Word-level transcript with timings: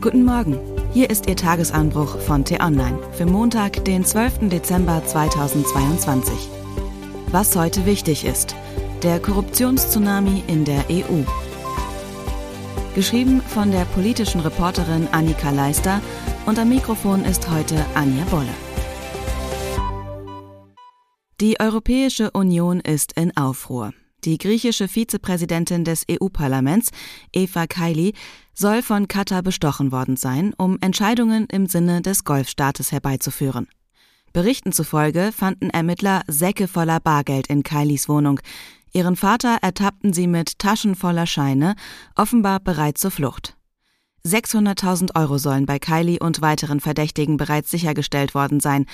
Guten 0.00 0.24
Morgen. 0.24 0.56
Hier 0.92 1.10
ist 1.10 1.28
Ihr 1.28 1.34
Tagesanbruch 1.34 2.20
von 2.20 2.44
T-Online 2.44 2.96
für 3.14 3.26
Montag, 3.26 3.84
den 3.84 4.04
12. 4.04 4.48
Dezember 4.48 5.04
2022. 5.04 6.48
Was 7.32 7.56
heute 7.56 7.84
wichtig 7.84 8.24
ist. 8.24 8.54
Der 9.02 9.18
Korruptionstsunami 9.18 10.44
in 10.46 10.64
der 10.64 10.84
EU. 10.88 11.24
Geschrieben 12.94 13.42
von 13.42 13.72
der 13.72 13.86
politischen 13.86 14.40
Reporterin 14.40 15.08
Annika 15.10 15.50
Leister 15.50 16.00
und 16.46 16.60
am 16.60 16.68
Mikrofon 16.68 17.24
ist 17.24 17.50
heute 17.50 17.84
Anja 17.96 18.24
Bolle. 18.26 18.54
Die 21.40 21.58
Europäische 21.58 22.30
Union 22.30 22.78
ist 22.78 23.14
in 23.14 23.36
Aufruhr. 23.36 23.92
Die 24.24 24.38
griechische 24.38 24.88
Vizepräsidentin 24.88 25.84
des 25.84 26.04
EU-Parlaments, 26.10 26.90
Eva 27.32 27.66
Kaili, 27.66 28.14
soll 28.52 28.82
von 28.82 29.06
Katar 29.06 29.42
bestochen 29.42 29.92
worden 29.92 30.16
sein, 30.16 30.52
um 30.58 30.76
Entscheidungen 30.80 31.46
im 31.46 31.66
Sinne 31.66 32.02
des 32.02 32.24
Golfstaates 32.24 32.90
herbeizuführen. 32.90 33.68
Berichten 34.32 34.72
zufolge 34.72 35.30
fanden 35.32 35.70
Ermittler 35.70 36.22
Säcke 36.26 36.68
voller 36.68 37.00
Bargeld 37.00 37.46
in 37.46 37.62
Kailis 37.62 38.08
Wohnung. 38.08 38.40
Ihren 38.92 39.16
Vater 39.16 39.58
ertappten 39.62 40.12
sie 40.12 40.26
mit 40.26 40.58
Taschen 40.58 40.94
voller 40.94 41.26
Scheine, 41.26 41.76
offenbar 42.16 42.60
bereit 42.60 42.98
zur 42.98 43.10
Flucht. 43.10 43.56
600.000 44.24 45.14
Euro 45.14 45.38
sollen 45.38 45.64
bei 45.64 45.78
Kylie 45.78 46.18
und 46.18 46.40
weiteren 46.40 46.80
Verdächtigen 46.80 47.36
bereits 47.36 47.70
sichergestellt 47.70 48.34
worden 48.34 48.60
sein, 48.60 48.86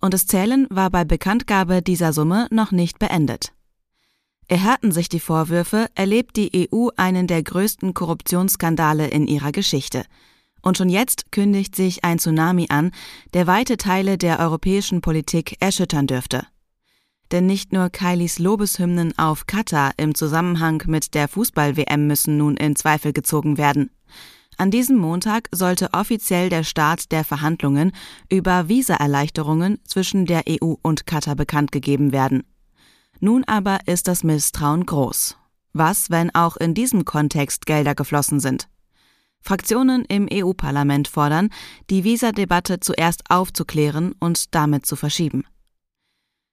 und 0.00 0.14
das 0.14 0.26
Zählen 0.26 0.66
war 0.70 0.88
bei 0.88 1.04
Bekanntgabe 1.04 1.82
dieser 1.82 2.14
Summe 2.14 2.48
noch 2.50 2.72
nicht 2.72 2.98
beendet. 2.98 3.52
Erhärten 4.50 4.90
sich 4.90 5.08
die 5.08 5.20
Vorwürfe, 5.20 5.86
erlebt 5.94 6.36
die 6.36 6.68
EU 6.72 6.88
einen 6.96 7.28
der 7.28 7.40
größten 7.40 7.94
Korruptionsskandale 7.94 9.06
in 9.06 9.28
ihrer 9.28 9.52
Geschichte. 9.52 10.02
Und 10.60 10.76
schon 10.76 10.88
jetzt 10.88 11.30
kündigt 11.30 11.76
sich 11.76 12.02
ein 12.02 12.18
Tsunami 12.18 12.66
an, 12.68 12.90
der 13.32 13.46
weite 13.46 13.76
Teile 13.76 14.18
der 14.18 14.40
europäischen 14.40 15.02
Politik 15.02 15.56
erschüttern 15.60 16.08
dürfte. 16.08 16.48
Denn 17.30 17.46
nicht 17.46 17.72
nur 17.72 17.90
Kylies 17.90 18.40
Lobeshymnen 18.40 19.16
auf 19.16 19.46
Katar 19.46 19.92
im 19.98 20.16
Zusammenhang 20.16 20.82
mit 20.88 21.14
der 21.14 21.28
Fußball-WM 21.28 22.08
müssen 22.08 22.36
nun 22.36 22.56
in 22.56 22.74
Zweifel 22.74 23.12
gezogen 23.12 23.56
werden. 23.56 23.90
An 24.56 24.72
diesem 24.72 24.96
Montag 24.96 25.48
sollte 25.52 25.90
offiziell 25.92 26.48
der 26.48 26.64
Start 26.64 27.12
der 27.12 27.22
Verhandlungen 27.22 27.92
über 28.28 28.68
Visaerleichterungen 28.68 29.78
zwischen 29.84 30.26
der 30.26 30.42
EU 30.48 30.74
und 30.82 31.06
Katar 31.06 31.36
bekannt 31.36 31.70
gegeben 31.70 32.10
werden. 32.10 32.42
Nun 33.20 33.44
aber 33.44 33.80
ist 33.86 34.08
das 34.08 34.24
Misstrauen 34.24 34.86
groß. 34.86 35.36
Was, 35.72 36.10
wenn 36.10 36.34
auch 36.34 36.56
in 36.56 36.74
diesem 36.74 37.04
Kontext 37.04 37.66
Gelder 37.66 37.94
geflossen 37.94 38.40
sind? 38.40 38.68
Fraktionen 39.42 40.04
im 40.04 40.28
EU-Parlament 40.30 41.08
fordern, 41.08 41.50
die 41.88 42.04
Visa-Debatte 42.04 42.80
zuerst 42.80 43.30
aufzuklären 43.30 44.14
und 44.20 44.54
damit 44.54 44.86
zu 44.86 44.96
verschieben. 44.96 45.44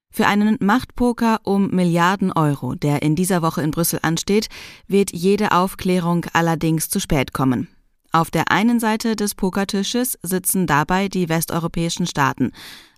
Für 0.09 0.27
einen 0.27 0.57
Machtpoker 0.61 1.41
um 1.43 1.69
Milliarden 1.69 2.31
Euro, 2.31 2.75
der 2.75 3.01
in 3.01 3.15
dieser 3.15 3.41
Woche 3.41 3.61
in 3.61 3.71
Brüssel 3.71 3.99
ansteht, 4.01 4.47
wird 4.87 5.11
jede 5.11 5.51
Aufklärung 5.51 6.25
allerdings 6.33 6.89
zu 6.89 6.99
spät 6.99 7.33
kommen. 7.33 7.67
Auf 8.11 8.31
der 8.31 8.51
einen 8.51 8.79
Seite 8.79 9.15
des 9.15 9.35
Pokertisches 9.35 10.17
sitzen 10.23 10.65
dabei 10.65 11.07
die 11.07 11.29
westeuropäischen 11.29 12.07
Staaten, 12.07 12.51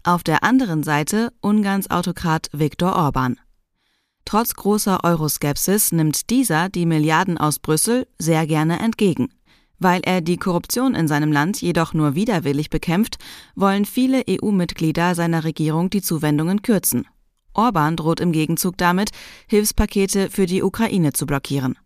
auf 0.04 0.24
der 0.24 0.44
anderen 0.44 0.84
Seite 0.84 1.34
Ungarns 1.42 1.90
Autokrat 1.90 2.48
Viktor 2.54 2.96
Orban. 2.96 3.38
Trotz 4.30 4.54
großer 4.54 5.04
Euroskepsis 5.04 5.92
nimmt 5.92 6.30
dieser 6.30 6.70
die 6.70 6.86
Milliarden 6.86 7.40
aus 7.40 7.58
Brüssel 7.58 8.06
sehr 8.20 8.46
gerne 8.46 8.78
entgegen. 8.78 9.34
Weil 9.80 10.02
er 10.04 10.22
die 10.22 10.38
Korruption 10.38 10.94
in 10.94 11.08
seinem 11.08 11.32
Land 11.32 11.64
jedoch 11.64 11.96
nur 11.96 12.14
widerwillig 12.14 12.70
bekämpft, 12.70 13.18
wollen 13.56 13.86
viele 13.86 14.24
EU-Mitglieder 14.30 15.16
seiner 15.16 15.46
Regierung 15.46 15.90
die 15.90 16.04
Zuwendungen 16.04 16.62
kürzen. 16.62 17.08
Orban 17.56 17.96
droht 17.96 18.20
im 18.20 18.32
Gegenzug 18.32 18.78
damit, 18.78 19.10
Hilfspakete 19.48 20.30
für 20.30 20.46
die 20.46 20.62
Ukraine 20.62 21.12
zu 21.12 21.26
blockieren. 21.26 21.80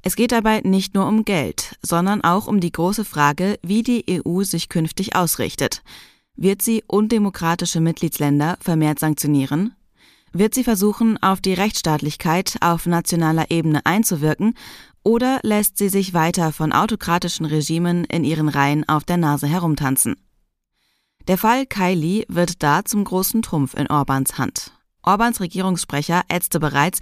Es 0.00 0.14
geht 0.14 0.30
dabei 0.30 0.60
nicht 0.60 0.94
nur 0.94 1.08
um 1.08 1.24
Geld, 1.24 1.76
sondern 1.82 2.22
auch 2.22 2.46
um 2.46 2.60
die 2.60 2.70
große 2.70 3.04
Frage, 3.04 3.58
wie 3.64 3.82
die 3.82 4.22
EU 4.24 4.44
sich 4.44 4.68
künftig 4.68 5.16
ausrichtet. 5.16 5.82
Wird 6.36 6.62
sie 6.62 6.84
undemokratische 6.86 7.80
Mitgliedsländer 7.80 8.58
vermehrt 8.60 9.00
sanktionieren? 9.00 9.74
Wird 10.32 10.54
sie 10.54 10.64
versuchen, 10.64 11.22
auf 11.22 11.40
die 11.42 11.52
Rechtsstaatlichkeit 11.52 12.56
auf 12.60 12.86
nationaler 12.86 13.50
Ebene 13.50 13.84
einzuwirken 13.84 14.54
oder 15.04 15.40
lässt 15.42 15.76
sie 15.76 15.90
sich 15.90 16.14
weiter 16.14 16.52
von 16.52 16.72
autokratischen 16.72 17.44
Regimen 17.44 18.04
in 18.04 18.24
ihren 18.24 18.48
Reihen 18.48 18.88
auf 18.88 19.04
der 19.04 19.18
Nase 19.18 19.46
herumtanzen? 19.46 20.16
Der 21.28 21.38
Fall 21.38 21.66
Kylie 21.66 22.24
wird 22.28 22.62
da 22.62 22.84
zum 22.84 23.04
großen 23.04 23.42
Trumpf 23.42 23.74
in 23.74 23.88
Orbans 23.88 24.38
Hand. 24.38 24.72
Orbans 25.02 25.40
Regierungssprecher 25.40 26.22
ätzte 26.28 26.60
bereits, 26.60 27.00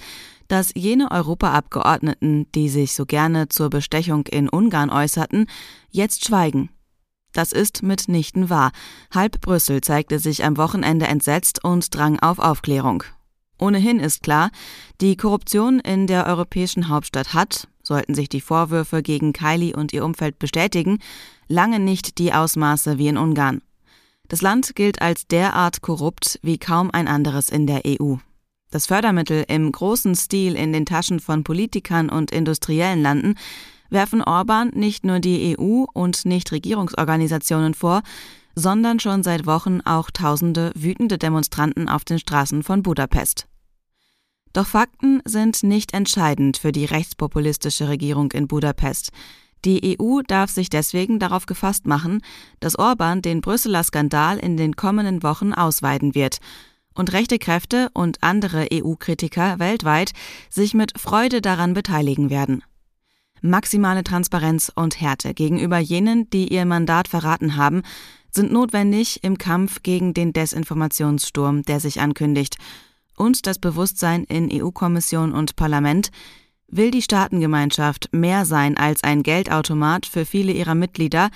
dass 0.49 0.73
jene 0.75 1.11
Europaabgeordneten, 1.11 2.51
die 2.53 2.69
sich 2.69 2.95
so 2.95 3.07
gerne 3.07 3.49
zur 3.49 3.71
Bestechung 3.71 4.27
in 4.27 4.49
Ungarn 4.49 4.91
äußerten, 4.91 5.47
jetzt 5.91 6.25
schweigen. 6.25 6.71
Das 7.33 7.53
ist 7.53 7.83
mitnichten 7.83 8.51
wahr. 8.51 8.73
Halb 9.15 9.41
Brüssel 9.41 9.83
zeigte 9.83 10.19
sich 10.19 10.45
am 10.45 10.57
Wochenende 10.57 11.07
entsetzt 11.07 11.62
und 11.62 11.95
drang 11.95 12.19
auf 12.19 12.41
Aufklärung. 12.41 13.05
Ohnehin 13.60 14.00
ist 14.00 14.22
klar, 14.22 14.50
die 15.00 15.16
Korruption 15.16 15.81
in 15.81 16.06
der 16.06 16.26
europäischen 16.26 16.88
Hauptstadt 16.88 17.34
hat, 17.34 17.69
sollten 17.82 18.15
sich 18.15 18.28
die 18.28 18.41
Vorwürfe 18.41 19.03
gegen 19.03 19.32
Kylie 19.32 19.75
und 19.76 19.93
ihr 19.93 20.04
Umfeld 20.04 20.38
bestätigen, 20.38 20.98
lange 21.48 21.78
nicht 21.78 22.19
die 22.19 22.32
Ausmaße 22.32 22.99
wie 22.99 23.09
in 23.09 23.19
Ungarn. 23.19 23.60
Das 24.28 24.43
Land 24.43 24.76
gilt 24.76 25.03
als 25.03 25.26
derart 25.26 25.82
korrupt 25.82 26.38
wie 26.43 26.56
kaum 26.56 26.91
ein 26.93 27.09
anderes 27.09 27.50
in 27.50 27.66
der 27.66 27.82
EU. 27.84 28.15
Das 28.70 28.87
Fördermittel 28.87 29.44
im 29.49 29.72
großen 29.72 30.15
Stil 30.15 30.54
in 30.54 30.72
den 30.72 30.87
Taschen 30.87 31.19
von 31.19 31.43
Politikern 31.43 32.09
und 32.09 32.31
Industriellen 32.31 33.03
landen, 33.03 33.34
werfen 33.91 34.22
Orban 34.22 34.70
nicht 34.72 35.04
nur 35.04 35.19
die 35.19 35.56
EU 35.59 35.84
und 35.93 36.25
Nichtregierungsorganisationen 36.25 37.75
vor, 37.75 38.03
sondern 38.54 39.00
schon 39.00 39.22
seit 39.22 39.47
Wochen 39.47 39.81
auch 39.81 40.10
tausende 40.10 40.72
wütende 40.76 41.19
Demonstranten 41.19 41.88
auf 41.88 42.04
den 42.04 42.20
Straßen 42.20 42.62
von 42.62 42.82
Budapest. 42.82 43.50
Doch 44.53 44.66
Fakten 44.66 45.22
sind 45.25 45.62
nicht 45.62 45.94
entscheidend 45.94 46.56
für 46.56 46.72
die 46.72 46.84
rechtspopulistische 46.84 47.88
Regierung 47.88 48.33
in 48.33 48.49
Budapest. 48.49 49.11
Die 49.65 49.99
EU 50.00 50.22
darf 50.27 50.50
sich 50.50 50.71
deswegen 50.71 51.19
darauf 51.19 51.47
gefasst 51.47 51.87
machen, 51.87 52.22
dass 52.61 52.78
Orban 52.78 53.22
den 53.22 53.43
Brüsseler 53.43 53.84
Skandal 53.84 54.38
in 54.38 54.56
den 54.56 54.75
kommenden 54.75 55.22
Wochen 55.22 55.53
ausweiden 55.53 56.15
wird 56.15 56.38
und 56.94 57.12
rechte 57.12 57.38
Kräfte 57.38 57.91
und 57.93 58.22
andere 58.22 58.66
EU-Kritiker 58.72 59.59
weltweit 59.59 60.12
sich 60.49 60.75
mit 60.75 60.99
Freude 60.99 61.41
daran 61.41 61.75
beteiligen 61.75 62.31
werden. 62.31 62.65
Maximale 63.43 64.03
Transparenz 64.03 64.72
und 64.75 65.00
Härte 65.00 65.32
gegenüber 65.34 65.78
jenen, 65.78 66.28
die 66.31 66.53
ihr 66.53 66.65
Mandat 66.65 67.09
verraten 67.09 67.56
haben, 67.56 67.82
sind 68.31 68.53
notwendig 68.53 69.22
im 69.22 69.38
Kampf 69.38 69.82
gegen 69.82 70.15
den 70.15 70.32
Desinformationssturm, 70.32 71.62
der 71.62 71.81
sich 71.81 72.00
ankündigt 72.00 72.56
und 73.20 73.47
das 73.47 73.58
Bewusstsein 73.58 74.25
in 74.25 74.48
EU-Kommission 74.50 75.32
und 75.32 75.54
Parlament, 75.54 76.10
will 76.69 76.91
die 76.91 77.03
Staatengemeinschaft 77.03 78.08
mehr 78.12 78.47
sein 78.47 78.78
als 78.78 79.04
ein 79.04 79.22
Geldautomat 79.22 80.06
für 80.06 80.25
viele 80.25 80.53
ihrer 80.53 80.75
Mitglieder 80.75 81.28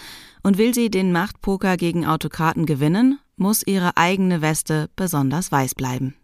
und 0.43 0.57
will 0.57 0.73
sie 0.73 0.91
den 0.91 1.13
Machtpoker 1.13 1.77
gegen 1.77 2.07
Autokraten 2.07 2.65
gewinnen, 2.65 3.19
muss 3.37 3.63
ihre 3.67 3.99
eigene 3.99 4.41
Weste 4.41 4.89
besonders 4.97 5.53
weiß 5.53 5.75
bleiben. 5.75 6.15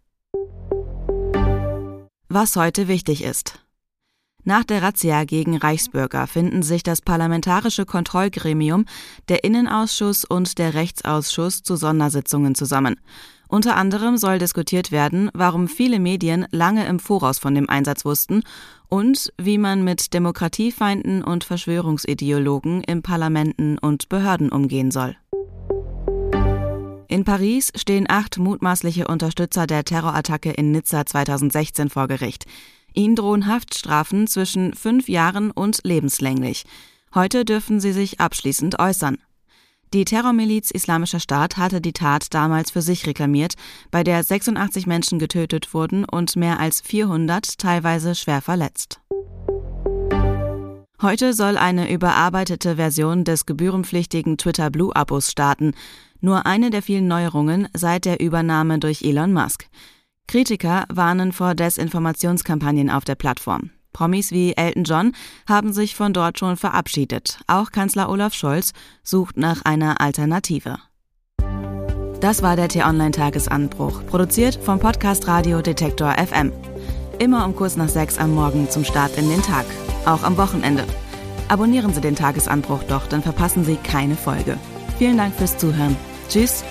Was 2.28 2.56
heute 2.56 2.88
wichtig 2.88 3.22
ist. 3.22 3.60
Nach 4.42 4.64
der 4.64 4.82
Razzia 4.82 5.24
gegen 5.24 5.58
Reichsbürger 5.58 6.26
finden 6.26 6.62
sich 6.62 6.82
das 6.82 7.02
Parlamentarische 7.02 7.84
Kontrollgremium, 7.84 8.86
der 9.28 9.44
Innenausschuss 9.44 10.24
und 10.24 10.56
der 10.56 10.72
Rechtsausschuss 10.72 11.62
zu 11.62 11.76
Sondersitzungen 11.76 12.54
zusammen. 12.54 12.98
Unter 13.50 13.76
anderem 13.76 14.16
soll 14.16 14.38
diskutiert 14.38 14.92
werden, 14.92 15.28
warum 15.34 15.66
viele 15.66 15.98
Medien 15.98 16.46
lange 16.52 16.86
im 16.86 17.00
Voraus 17.00 17.40
von 17.40 17.52
dem 17.52 17.68
Einsatz 17.68 18.04
wussten 18.04 18.44
und 18.88 19.32
wie 19.38 19.58
man 19.58 19.82
mit 19.82 20.14
Demokratiefeinden 20.14 21.24
und 21.24 21.42
Verschwörungsideologen 21.42 22.84
in 22.84 23.02
Parlamenten 23.02 23.76
und 23.76 24.08
Behörden 24.08 24.50
umgehen 24.50 24.92
soll. 24.92 25.16
In 27.08 27.24
Paris 27.24 27.72
stehen 27.74 28.06
acht 28.08 28.38
mutmaßliche 28.38 29.08
Unterstützer 29.08 29.66
der 29.66 29.82
Terrorattacke 29.82 30.52
in 30.52 30.70
Nizza 30.70 31.04
2016 31.04 31.90
vor 31.90 32.06
Gericht. 32.06 32.44
Ihnen 32.94 33.16
drohen 33.16 33.48
Haftstrafen 33.48 34.28
zwischen 34.28 34.74
fünf 34.74 35.08
Jahren 35.08 35.50
und 35.50 35.80
lebenslänglich. 35.82 36.66
Heute 37.12 37.44
dürfen 37.44 37.80
sie 37.80 37.92
sich 37.92 38.20
abschließend 38.20 38.78
äußern. 38.78 39.18
Die 39.92 40.04
Terrormiliz 40.04 40.70
Islamischer 40.70 41.18
Staat 41.18 41.56
hatte 41.56 41.80
die 41.80 41.92
Tat 41.92 42.32
damals 42.32 42.70
für 42.70 42.80
sich 42.80 43.08
reklamiert, 43.08 43.54
bei 43.90 44.04
der 44.04 44.22
86 44.22 44.86
Menschen 44.86 45.18
getötet 45.18 45.74
wurden 45.74 46.04
und 46.04 46.36
mehr 46.36 46.60
als 46.60 46.80
400 46.80 47.58
teilweise 47.58 48.14
schwer 48.14 48.40
verletzt. 48.40 49.00
Heute 51.02 51.32
soll 51.32 51.56
eine 51.56 51.90
überarbeitete 51.90 52.76
Version 52.76 53.24
des 53.24 53.46
gebührenpflichtigen 53.46 54.38
Twitter 54.38 54.70
Blue-Abos 54.70 55.28
starten, 55.28 55.72
nur 56.20 56.46
eine 56.46 56.70
der 56.70 56.82
vielen 56.82 57.08
Neuerungen 57.08 57.66
seit 57.72 58.04
der 58.04 58.20
Übernahme 58.20 58.78
durch 58.78 59.02
Elon 59.02 59.32
Musk. 59.32 59.66
Kritiker 60.28 60.84
warnen 60.88 61.32
vor 61.32 61.56
Desinformationskampagnen 61.56 62.90
auf 62.90 63.04
der 63.04 63.16
Plattform. 63.16 63.70
Promis 63.92 64.30
wie 64.30 64.56
Elton 64.56 64.84
John 64.84 65.12
haben 65.48 65.72
sich 65.72 65.94
von 65.94 66.12
dort 66.12 66.38
schon 66.38 66.56
verabschiedet. 66.56 67.40
Auch 67.46 67.70
Kanzler 67.70 68.08
Olaf 68.08 68.34
Scholz 68.34 68.72
sucht 69.02 69.36
nach 69.36 69.62
einer 69.64 70.00
Alternative. 70.00 70.78
Das 72.20 72.42
war 72.42 72.54
der 72.54 72.68
T-Online-Tagesanbruch, 72.68 74.04
produziert 74.06 74.56
vom 74.56 74.78
Podcast 74.78 75.26
Radio 75.26 75.62
Detektor 75.62 76.14
FM. 76.18 76.52
Immer 77.18 77.46
um 77.46 77.56
kurz 77.56 77.76
nach 77.76 77.88
sechs 77.88 78.18
am 78.18 78.34
Morgen 78.34 78.68
zum 78.68 78.84
Start 78.84 79.16
in 79.16 79.28
den 79.30 79.42
Tag, 79.42 79.64
auch 80.04 80.22
am 80.22 80.36
Wochenende. 80.36 80.84
Abonnieren 81.48 81.94
Sie 81.94 82.00
den 82.00 82.16
Tagesanbruch 82.16 82.82
doch, 82.84 83.06
dann 83.06 83.22
verpassen 83.22 83.64
Sie 83.64 83.76
keine 83.76 84.16
Folge. 84.16 84.58
Vielen 84.98 85.16
Dank 85.16 85.34
fürs 85.34 85.56
Zuhören. 85.56 85.96
Tschüss. 86.28 86.62